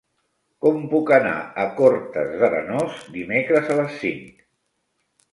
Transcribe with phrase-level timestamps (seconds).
[0.65, 4.41] Com puc anar a Cortes d'Arenós dimecres a les cinc?